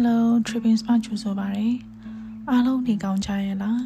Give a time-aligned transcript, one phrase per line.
[0.00, 1.68] Hello Tripping Smart ကြိုဆိုပါရစေ
[2.50, 3.80] အားလုံးနေကောင်းကြရဲ့လား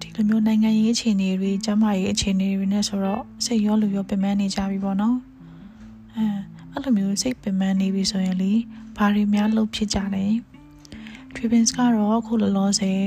[0.00, 5.16] ဒီလိုမျိုးနိုင်ငံရေးအခြေအနေတွေကျန်းမာရေးအခြေအနေတွေနဲ့ဆိုတော့စိတ်ရောလူရောပင်ပန်းနေကြပြီပေါ့နော်
[6.14, 6.24] အဲ
[6.72, 8.52] အဲ့လိုမျိုးစိတ်ပင်ပန်းနေပြီဆိုရင်လေ
[8.96, 10.24] ဘာတွေများလုပ်ဖြစ်ကြလဲ
[11.34, 13.02] Tripping ကတော့အခုလောလောဆယ်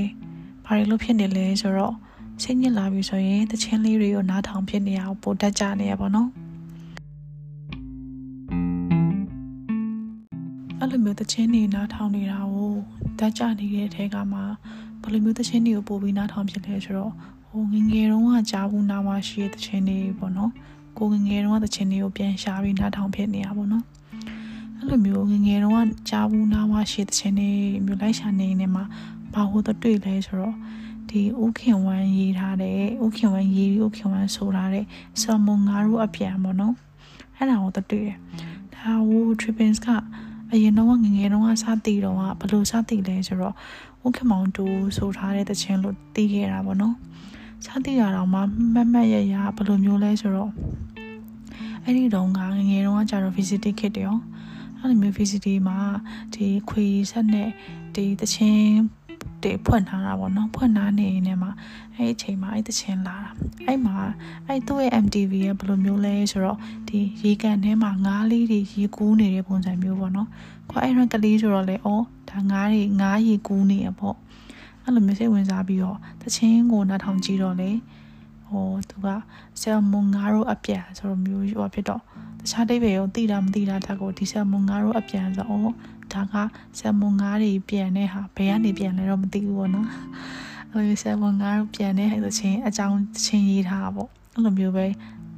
[0.65, 1.95] ဘာတွေလုပ်ဖြစ်နေလဲဆိုတော့
[2.43, 6.29] စိတ်ညစ်လာပြီဆိုရင်တချင်းလေးတွေကိုနားထောင်ဖြစ်နေအောင်ပို့တတ်ကြနေရပါတော့
[10.87, 12.73] အဲ့လိုမျိုးတချင်းတွေနားထောင်နေတာကို
[13.19, 14.39] တတ်ကြနေတဲ့အထက်ကမှ
[15.01, 17.11] ဘယ်လိုမျိုးတချင်းတွေကိုပို့ပြီးနားထောင်ဖြစ်လဲဆိုတော့
[17.50, 20.51] ဟိုငငယ်တုန်းကကြားဘူးနားမရှိတဲ့တချင်းတွေပေါ့နော်
[20.97, 23.83] ကိုငငယ်တုန်းကတချင်းတွေကိုပြန်ရှာပြီးနားထောင်ဖြစ်နေတာပေါ့နော်
[24.77, 27.51] အဲ့လိုမျိုးငငယ်တုန်းကကြားဘူးနားမရှိတဲ့တချင်းတွေ
[27.85, 28.83] မျိုးလိုက်ရှာနေနေမှာ
[29.33, 30.55] ဘာလို့တွေ့လဲဆိုတော့
[31.10, 34.85] ဒီဥခင်ဝမ်းရေးထားတဲ့ဥခင်ဝမ်းရေးဥခင်ဝမ်းဆိုထားတဲ့
[35.22, 36.73] ဆာမွန်ငါတို့အပြန်ပေါ့နော်
[37.35, 38.17] အဲ့ဒါကိုတွေ့တယ်
[38.75, 39.88] ဒါဟို trippings က
[40.53, 43.55] အရင်တော့ငငယ်တော့စတည်တော့ဘယ်လိုစတည်လဲဆိုတော့
[44.05, 44.66] ဥခင်မောင်တူ
[44.97, 46.95] ဆိုထားတဲ့တခြင်းလို့တည်ခဲ့တာပေါ့နော်
[47.66, 48.39] စတည်ရတော့မှ
[48.73, 50.52] မတ်မတ်ရရဘယ်လိုမျိုးလဲဆိုတော့
[51.83, 54.17] အဲ့ဒီတော့ငငယ်တော့ကျတော့ visiting kit တယ်ရော
[54.80, 55.80] အဲ့လိုမျိုး visiting မှာ
[56.33, 57.49] ဒီခွေဆက်နဲ့
[57.95, 58.96] ဒီတခြင်း
[59.43, 61.51] တေဖွင့်ထားတာပေါ့နော်ဖွင့်ထားနေနေမှာ
[61.95, 63.31] အဲ့အချိန်မှာအဲ့တချင်လာတာ
[63.65, 63.95] အဲ့မှာ
[64.47, 70.27] အဲ့သူ့ရဲ့ MTV ကဘယ်လိုမျိုးလဲဆိုတော့ဒီရေကန်ထဲမှာငါးလေးတွေရေကူးနေတဲ့ပုံစံမျိုးပေါ့နော်
[70.69, 71.79] ခွာအဲ့ရကလေးဆိုတော့လေဩ
[72.29, 74.15] ဒါငါးတွေငါးရေကူးနေရပေါ့
[74.83, 77.71] အဲ့လိုမျိုးစိတ်ဝင်စားပြီးတော့တချင်းကိုနားထောင်ကြည့်တော့လေ
[78.47, 79.07] ဟိုသူက
[79.61, 82.02] ဆယ်မွန်ငါးတို့အပြန်ဆိုတော့မျိုးဟိုဖြစ်တော့
[82.39, 85.73] တခြားတိတ်ပဲရောတိတာမတိတာတက်ကိုဒီဆယ်မွန်ငါးတို့အပြန်ဆိုတော့
[86.13, 86.36] ဒါက
[86.80, 89.89] ဆယ်မွန်ငါးတွေပြန်တဲ့ဟာဘယ်ကနေပြန်လဲတော့မသိဘူးပေါ့နော်
[90.72, 94.86] အဲ့လိုဆယ်မွန်ငါးတို့ပြန်တဲ့ဟာဆိုချင်းအကြောင်းချင်းရေးထားပေါ့အဲ့လိုမျိုးပဲ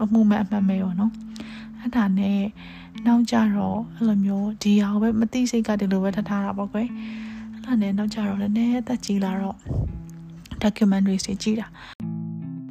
[0.03, 1.13] အမှုမဲ့အမှတ်မဲ့ရောနော်
[1.79, 2.39] အဲ့ဒါနဲ့
[3.05, 6.87] နောက်ကြတော့အဲ့လိုမျိုးဒီဟာပဲမသိစိတ်ကဒီလိုပဲထထားတာပေါ့ကွယ်
[7.53, 9.57] အဲ့ဒါနဲ့နောက်ကြတော့လည်းနည်းအသက်ကြီးလာတော့
[10.63, 11.67] documentaries တွေကြည့်တာ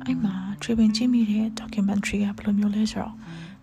[0.05, 3.15] အဲ့မှာ tripping ကြည့်မိတဲ့ documentary ကဘယ်လိုမျိုးလဲဆိုတော့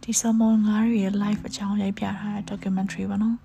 [0.03, 3.35] ဒီ salmon ငါးတွေရဲ့ life အကြောင်းရိုက်ပြထားတဲ့ documentary ပါနော်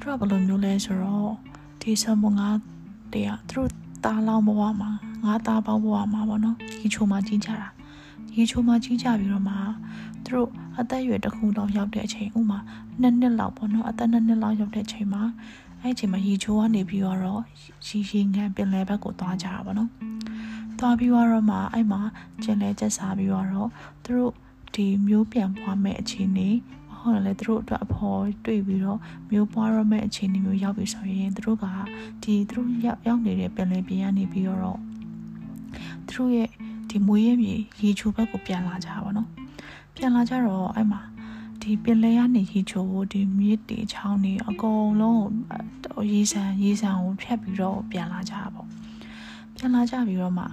[0.00, 1.32] သူတို့ကဘယ်လိုမျိုးလဲဆိုတော့
[1.80, 2.58] ဒီ salmon ငါး
[3.12, 3.70] တွေကသူတို့
[4.04, 4.90] သားလောင်းဘဝမှာ
[5.24, 7.68] ငါးသားပေါင်းဘဝမှာပေါ့နော်ဒီချိုမှာကြီးကြတာ
[8.28, 9.54] ဒီချိုမှာကြီးကြပြီးတော့မှ
[10.24, 10.48] သူတို့
[10.78, 12.58] အသက်အရွယ်တစ်ခုလောက်ရောက်တဲ့အချိန်ဥမာ
[13.00, 15.22] နှစ်နှစ်လောက်ပေါ့နော်အသက်နှစ်နှစ်လောက်ရောက်တဲ့အချိန်မှာ
[15.80, 17.42] အဲ့ဒီအချိန်မှာရေချိုးကနေပြီးတော့
[17.86, 19.90] ရီရီငံပင်လယ်ဘက်ကိုသွားကြတာပေါ့နော်
[20.78, 22.00] သွားပြီးတော့မှအဲ့မှာ
[22.42, 23.46] ကျင်လဲကျက်စားပြီးတော့
[24.04, 24.32] သူတို့
[24.74, 26.48] ဒီမျိုးပြန်ပွားမဲ့အခြေအနေ
[27.08, 28.98] ဟုတ်တယ်လေသူတို့အတွက်အဖော်တွေ့ပြီးတော့
[29.30, 31.64] မျိုးပွားရမယ့်အခြေအနေမျိုးရောက်ပြီဆိုရင်သူတို့က
[32.22, 34.80] ဒီသူတို့ရောက်ရောက်နေတဲ့ပင်လယ်ပြင်ကနေပြီးတော့
[36.08, 36.48] သူတို့ရဲ့
[36.90, 39.28] ဒီမွေးရမြေရေချိုဘက်ကိုပြန်လာကြပါတော့
[39.94, 41.00] ပြန်လာကြတော့အဲ့မှာ
[41.62, 45.24] ဒီပင်လယ်ကနေရေချိုကိုဒီမြစ်တွေချောင်းတွေအကုန်လုံး
[46.12, 48.66] ရေဆန်ရေဆန်ကိုဖြတ်ပြီးတော့ပြန်လာကြတာပေါ့
[49.54, 50.44] ပြန်လာကြပြီးတော့မှ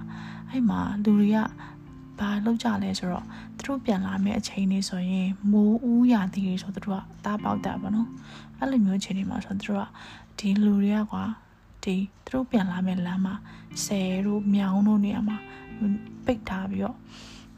[0.49, 1.37] အဲ့မှာလူတွေက
[2.19, 3.25] ဘာလုပ်ကြလဲဆိုတော့
[3.65, 8.09] သူတို့ပြန်လာမယ့်အချိန်လေးဆိုရင်မိုးဦးရသည်တွေဆိုသူတို့ကတားပေါက်တာပေါ့နော်
[8.59, 9.87] အဲ့လိုမျိုးအချိန်တွေမှာဆိုသူတို့က
[10.39, 11.23] ဒီလူတွေကကွာ
[11.83, 13.35] ဒီသူတို့ပြန်လာမယ့်လမ်းမှာ
[13.85, 15.37] ဆယ်တို့မြောင်းတို့နေရာမှာ
[16.25, 16.97] ပိတ်ထားပြီးတော့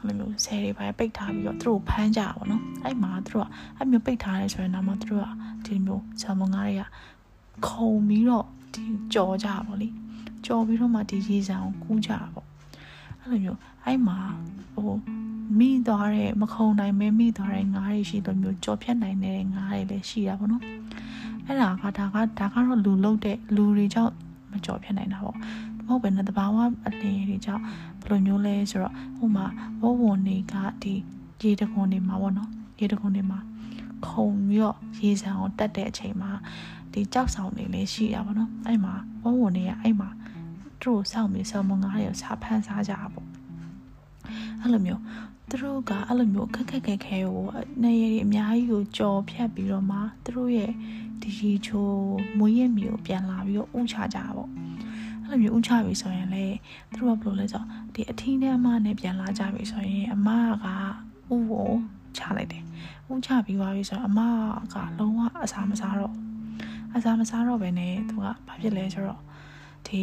[0.00, 5.28] ဲ့လိုမျိုးဆယ်တွေပဲပိတ်ထားပြီးတော့သူတို့ဖမ်းကြပါတော့အဲ့မှာသူတို့ကအဲ့မျိုးပိတ်ထားရဲဆိုရင်တော့မှသူတို့က
[5.66, 6.84] ဒီမျိုးဆာမွန်ငါးတွေက
[7.66, 8.82] ခုံပြီးတော့ဒီ
[9.14, 9.88] ကြော်ကြပါလေ
[10.46, 12.47] ကြော်ပြီးတော့မှဒီရေစံကိုကူးကြပါပေါ့
[13.30, 14.18] အဲ့လိုမျိုးအဲ့မှာ
[14.74, 14.96] ဟို
[15.58, 20.62] မိသွားတဲ့မခုံနိုင်မဲမိသွားတဲ့ငါးတွေရှိလို့မျိုးကြော်ဖြတ်နိုင်တဲ့ငါးတွေလည်းရှိတာပေါ့နော်
[21.46, 24.12] အဲ့ဒါကဒါကဒါကတော့လူလုတ်တဲ့လူတွေကြောင့်
[24.52, 25.36] မကြော်ဖြတ်နိုင်တာပေါ့
[25.86, 26.56] မဟုတ်ပဲနဲ့တဘာဝ
[26.86, 27.62] အလင်းတွေကြောင့်
[28.00, 29.46] ဘယ်လိုမျိုးလဲဆိုတော့ဟိုမှာ
[29.82, 30.94] ဝဝွန်တွေကဒီ
[31.42, 32.50] ရေတခွန်တွေမှာပေါ့နော်
[32.80, 33.38] ရေတခွန်တွေမှာ
[34.06, 36.30] ခုံပြီးတော့ရေစံကိုတက်တဲ့အချိန်မှာ
[36.92, 40.08] ဒီကြောက်ဆောင်တွေလည်းရှိတာပေါ့နော်အဲ့မှာဝဝွန်တွေကအဲ့မှာ
[40.82, 43.28] သူတို့စောင့်ပြီးဆောင်းမငါးတွေကိုစားဖမ်းစားကြတာပေါ့
[44.60, 45.02] အဲ့လိုမျိုး
[45.48, 47.46] သူတို့ကအဲ့လိုမျိုးခက်ခက်ခဲခဲကို
[47.82, 50.72] နေရည်အများကြီးကိုကြော်ဖြတ်ပြီးတော့မှသူတို့ရဲ့
[51.22, 51.88] ဒီရီချို
[52.38, 54.50] မွေးရမြေကိုပြန်လာပြီးတော့ဥချကြတာပေါ့
[55.24, 56.44] အဲ့လိုမျိုးဥချပြီဆိုရင်လေ
[56.92, 60.28] သူတို့ကဘယ်လိုလဲဆိုတော့ဒီအထီးနဲ့အမနဲ့ပြန်လာကြပြီဆိုရင်အမ
[60.64, 60.66] က
[61.32, 61.70] ဥကို
[62.16, 62.62] ချလိုက်တယ်
[63.10, 64.20] ဥချပြီးသွားပြီဆိုတော့အမ
[64.72, 66.14] ကလုံးဝအစာမစားတော့
[66.96, 69.20] အစာမစားတော့ပဲနဲ့သူကဘာဖြစ်လဲဆိုတော့
[69.88, 70.02] ဒီ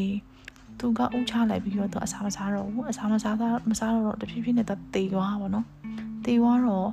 [0.80, 5.66] သူကဥချလိုက်ပြီးတော့သူအစာမစားတော့ဘူးအစာမစားတာမစားတော့တဖြည်းဖြည်းနဲ့တေသွားပါတော့
[6.26, 6.90] တေသွားတော့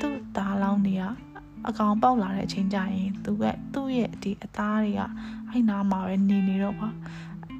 [0.00, 1.04] သူ့သားလောင်းတွေက
[1.68, 3.44] အကောင်ပေါက်လာတဲ့အချိန်ကျရင်သူက
[3.74, 5.00] သူ့ရဲ့ဒီအသားတွေက
[5.50, 6.90] အဲ့နာမှာပဲနေနေတော့ကွာ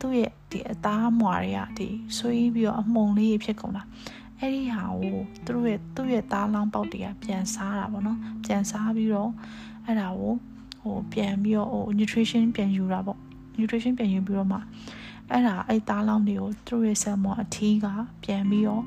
[0.01, 3.83] သူ့ရဲ့ဒီအသားမွာတွေကဒီဆွေးပြီးတော့အမှုန်လေးဖြစ်ကုန်တာ
[4.39, 5.17] အဲ့ဒီဟာကို
[5.47, 9.31] သူတို့ရဲ့သူ့ရဲ့သားလောင်းပေါက်တွေကပြန်စားတာပေါ့နော်ပြန်စားပြီးတော့
[9.87, 10.37] အဲ့ဒါကိုဟ
[10.83, 13.19] ဟိုပြန်ပြီးတော့ဟို nutrition ပြန်ယူတာပေါ့
[13.59, 14.59] nutrition ပြန်ယူပြီးတော့မှ
[15.32, 17.87] အဲ့ဒါအဲ့သားလောင်းတွေကိုသူတို့ရဲ့ salmon အထီးက
[18.25, 18.84] ပြန်ပြီးတော့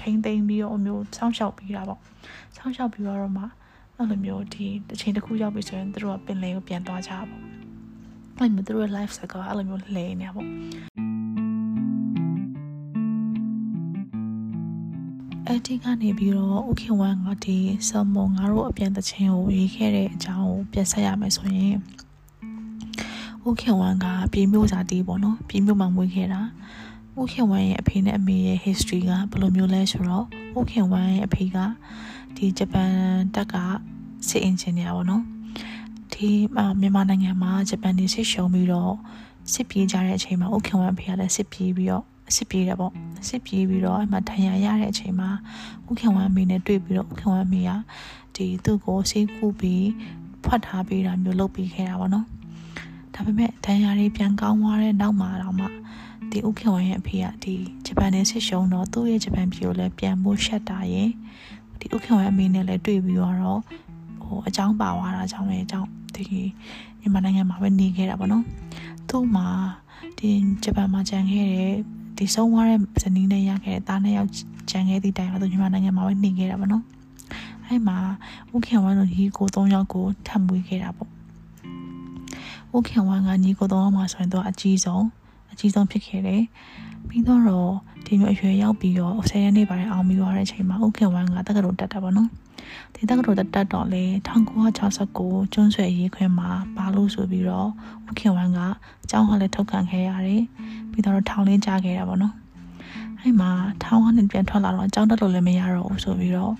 [0.00, 2.00] ထိမ့်သိမ့်ပြီးတော့အမျိုးစောင့်ရှောက်ပြီးတာပေါ့
[2.56, 3.44] စောင့်ရှောက်ပြီးတော့မှ
[3.96, 7.42] အဲ့လိုမျိုးဒီတစ်ချိန်တစ်ခုရောက်ပြီဆိုရင်သူတို့ကပင်လယ်ကိုပြန်သွားကြပါပေါ့
[8.36, 10.48] အဲ့လိုမျိုးသူတို့ရဲ့ life cycle အဲ့လိုမျိုးလဲနေတာပေါ့
[15.46, 17.58] အဲ့ဒီကနေပြီးတော့ဥခင်ဝမ်ကဒီ
[17.88, 21.76] ဆယ်မွန်ငါတို့အပြန်တချင်းကိုရေးခဲ့တဲ့အကြောင်းကိုပြန်ဆက်ရမယ်ဆိုရင်
[23.48, 26.40] ဥခင်ဝမ်ကပြည်မျိုးစာတီးပေါ့နော်ပြည်မျိုးမှာမွေးခဲ့တာ
[27.20, 30.24] ဥခင်ဝမ်ရဲ့အဖေနဲ့အမေရဲ့ history ကဘယ်လိုမျိုးလဲဆိုတော့
[30.60, 31.56] ဥခင်ဝမ်ရဲ့အဖေက
[32.36, 32.92] ဒီဂျပန်
[33.34, 33.54] တက်က
[34.28, 35.22] စစ်အင်ဂျင်နီယာပေါ့နော်
[36.12, 36.28] ဒီ
[36.80, 38.94] မြန်မာနိုင်ငံမှာဂျပန်နေစစ်ရှုံးပြီးတော့
[39.52, 42.04] စစ်ပြေးကြတဲ့အချိန်မှာဥခင်ဝမ်အဖေကလည်းစစ်ပြေးပြီးတော့
[42.36, 42.92] စစ်ပြေးတယ်ပေါ့
[43.28, 45.30] စစ်ပြေးပြီးတော့အဲ့မှာဒဏ်ရာရတဲ့အချိန်မှာ
[45.90, 47.70] ဥခင်ဝမ်အမေနဲ့တွေ့ပြီးတော့ဥခင်ဝမ်အမေက
[48.36, 49.88] ဒီသူ့ကိုဆေးကူပြီး
[50.44, 52.26] ဖွက်ထားပေးတာမျိုးလုပ်ပြီးခဲ့တာပေါ့နော်
[53.14, 55.66] ဒါပေမဲ့ဒဏ်ရာတွေပြန်ကောင်းသွားတဲ့နောက်မှာတော့မှ
[56.30, 57.54] ဒီဥခင်ဝမ်ရဲ့အဖေကဒီ
[57.86, 61.10] ဂျပန်နဲ့စစ်ရှုံးတော့သူ့ရဲ့ဂျပန်ပြည်ကိုလည်းပြန်ဖို့ရှက်တာရယ်
[61.80, 63.36] ဒီဥခင်ဝမ်အမေနဲ့လည်းတွေ့ပြီးတော့
[64.22, 66.24] ဟိုအကြောင်းပါသွားတာကြောင့်လည်းအကြောင်းဒီ
[67.00, 68.44] မြန်မာနိုင်ငံမှာပဲနေခဲ့တာပေါ့နော်
[69.08, 69.46] သူ့မှာ
[70.18, 70.30] ဒီ
[70.64, 71.74] ဂျပန်မှာကြံခဲ့တဲ့
[72.18, 74.30] ဒီဆုံးသွားတဲ့ဇနီးနဲ့ရခဲ့တဲ့သားနှစ်ယောက်
[74.70, 76.84] ကြံခဲ့သည့်တိုင်မှာသူမြန်မာနိုင်ငံမှာပဲနေခဲ့တာပေါ့နော်
[77.66, 77.96] အဲ့မှာ
[78.54, 81.10] ဥခင်ဝမ်တို့ညီကို၃ယောက်ကိုထပ်မွေးခဲ့တာပေါ့
[82.76, 85.04] ဥခင်ဝမ်ကညီကို၃ယောက်မှာဆိုရင်တော့အကြီးဆုံး
[85.52, 86.42] အကြီးဆုံးဖြစ်ခဲ့တယ်
[87.08, 87.40] ပြီးတော့
[88.06, 92.28] ဒီမျိုးအရွယ်ရောက်ပြီးတော့ဆယ်ရက်နေ့ပိုင်းအောင်ပြီးသွားတဲ့အချိန်မှာဥခင်ဝမ်ကတက္ကသိုလ်တက်တာပေါ့နော်
[92.94, 94.04] ဒီတက္ကသိုလ်တက်တော့လေ
[94.76, 97.68] 1969ကျွန်းဆွေရေးခွင့်မှာပါလို့ဆိုပြီးတော့
[98.08, 98.58] ဥခင်ဝမ်က
[99.04, 100.42] အကြောင်းဟောလည်းထုတ်ခံခဲ့ရတယ်
[100.90, 102.34] ပြီးတော့ထောင်လေးကြားခဲ့တာပေါ့နော်
[103.20, 103.50] အဲ့မှာ
[103.84, 106.52] ထောင်ကနေပြန်ထွက်လာတော့အကြောင်းတက်လို့လည်းမရတော့ဘူးဆိုပြီးတော့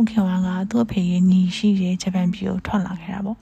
[0.00, 3.38] ဥခင်ဝမ်ကသူ့အဖေရဲ့ညီရှိတဲ့ဂျပန်ပြည်ကိုထွက်လာခဲ့တာပေါ့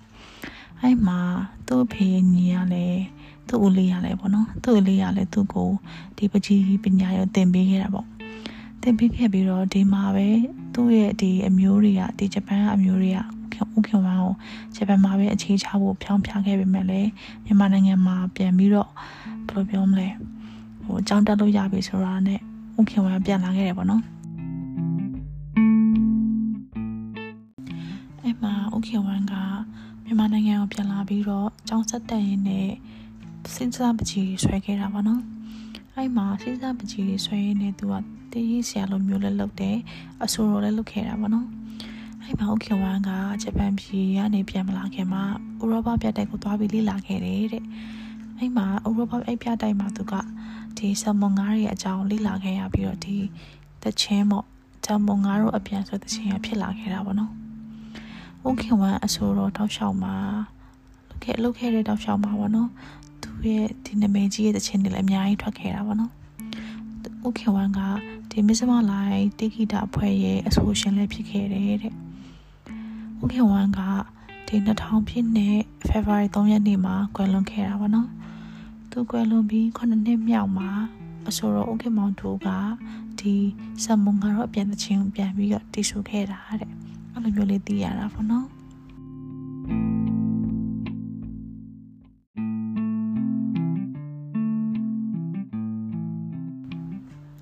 [0.83, 1.21] အဲ့မှာ
[1.67, 3.03] သူ့အဖေရဲ့ညီကလည်း
[3.49, 5.71] သူ့ဦးလေးရလဲပေါ့နော်သူ့ဦးလေးရလဲသူ့ကို
[6.17, 8.07] ဒီပကြီးပညာရောသင်ပေးခဲ့တာပေါ့
[8.83, 10.29] သင်ပေးခဲ့ပြီးတော့ဒီမှာပဲ
[10.75, 13.19] သူ့ရဲ့ဒီအမျိုးတွေကဒီဂျပန်အမျိုးတွေက
[13.77, 14.33] ဥခင်ဝမ်ကို
[14.77, 17.11] ဂျပန်မှာပဲအခြေချဖို့ဖြောင်းဖြားခဲ့ပေမဲ့လည်း
[17.45, 18.91] မြန်မာနိုင်ငံမှာပြန်ပြီးတော့
[19.49, 20.09] ဘယ်လိုပြောမလဲ
[20.85, 22.41] ဟိုအကြောင်းတက်လို့ရပြီဆိုတာနဲ့
[22.81, 24.03] ဥခင်ဝမ်ပြန်လာခဲ့တယ်ပေါ့နော်
[28.23, 29.35] အဲ့မှာဥခင်ဝမ်က
[30.11, 32.69] မြန်မာနိုင်ငံကိုပြန်လာပြီးတော့ကျောင်းဆက်တက်ရင်းနဲ့
[33.55, 35.23] စဉ်းစားပကြီးဆွဲခဲ့တာပေါ့နော်
[35.97, 37.95] အဲ့မှာစဉ်းစားပကြီးဆွဲရင်းနဲ့သူက
[38.33, 39.77] တည်ရဆရာလိုမျိုးလည်းလုပ်တယ်
[40.25, 41.47] အဆိုတော်လည်းလုပ်ခဲ့တာပေါ့နော်
[42.23, 43.11] အဲ့မှာဥခင်ဝမ်က
[43.43, 45.23] ဂျပန်ပြည်ကနေပြန်မလာခင်မှာ
[45.63, 47.65] ဥရောပပြတိုက်ကိုသွားပြီးလေ့လာခဲ့တယ်တဲ့
[48.39, 50.15] အဲ့မှာဥရောပအဲ့ပြတိုက်မှာသူက
[50.79, 53.17] ဒီဆမွန်ငါးရဲ့အကြောင်းလေ့လာခဲ့ရပြီးတော့ဒီ
[53.83, 54.47] တချင်းပေါ့
[54.85, 57.33] ဆမွန်ငါးတို့အပြန်ဆိုတချင်းရဖြစ်လာခဲ့တာပေါ့နော်
[58.47, 60.17] ဥခင်ဝမ်အဆိုတော်တောက်လျှောက်မှာ
[61.11, 62.71] လုပ်ခဲ့လုပ်ခဲ့တဲ့တောက်လျှောက်မှာပေါ့နော်
[63.23, 66.13] သူရဲ့ဒီနာမည်ကြီးရဲ့တချင်းတွေလည်းအများကြီးထွက်ခဲ့တာပေါ့နော်
[67.27, 67.81] ဥခင်ဝမ်က
[68.31, 71.93] ဒီမစ္စမလိုက်တိဂီတာအဖွဲ့ရဲ့အဆိုရှင်လည်းဖြစ်ခဲ့တယ်တဲ့
[73.23, 73.81] ဥခင်ဝမ်က
[74.49, 75.59] ဒီ2000ပြည့်နှစ်
[75.89, 78.09] February 3ရက်နေ့မှာကွယ်လွန်ခဲ့တာပေါ့နော်
[78.91, 80.71] သူကွယ်လွန်ပြီး9နှစ်မြောက်မှာ
[81.29, 82.49] အဆိုတော်ဥခင်မောင်တို့က
[83.21, 83.35] ဒီ
[83.85, 86.78] ဆမ်မုံကတော့အပြန်တချင်းပြန်ပြီးတော့တည်ဆူခဲ့တာတဲ့
[87.19, 88.47] အဲ့လိုမျိုးလေးသိရတာပေါ့နော်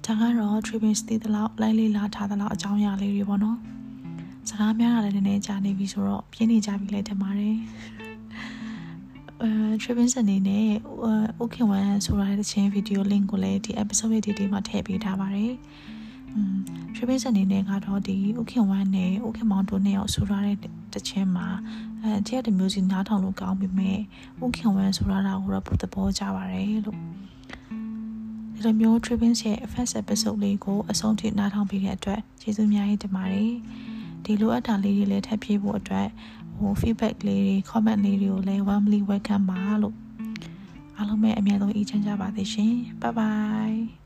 [0.04, 3.59] ဒါကတော့ Tribune တည်တဲ့လောက်လိုက်လေးလာထားတဲ့လောက်အကြောင်းအရာလေးတွေပေါ့နော်
[4.49, 7.56] စကားများတာလည်းနည်းနည်းကြာနေပြီဆိုတော့ပြင်းနေကြပြီလဲထင်ပါတယ်
[9.42, 9.50] အဲ
[9.83, 10.68] Tribune အနေနဲ့
[11.40, 15.52] OK one ဆိုရတဲ့ချင်းဗီဒီယို link ကိုလည်းဒီ episode ရဲ့ဒီဒီမှာထည့်ပေးထားပါတယ်
[16.37, 16.57] อืม
[16.95, 20.57] Tribune အနေနဲ့ကတော့ဒီ OK one နဲ့ OK မောင်တို့နဲ့အောင်ဆိုရတဲ့
[20.95, 21.49] တချင်းမှာ
[22.02, 23.99] အဲတရားတဲ့ music နားထောင်လို့ကောင်းပြီမဲ့
[24.43, 26.99] OK one ဆိုရတာကိုတော့ပုံသဘောကျပါတယ်လို့
[28.55, 33.52] ဒီလိုမျိုး Tribune ရဲ့ first episode လေးကိုအဆုံးထိနားထောင်ပေးတဲ့အတွက်ကျေးဇူးအများကြီးတင်ပါတယ်
[34.25, 36.09] ဒီလိုအပ်တာလေးတွေလည်းထပ်ပြေးဖို့အတွက်
[36.57, 39.97] ဟို feedback လေးတွေ comment လေးတွေကိုလည်း warmly welcome ပါလို့
[40.97, 44.05] အားလုံးပဲအများဆုံးအေးချမ်းကြပါသေးရှင် bye bye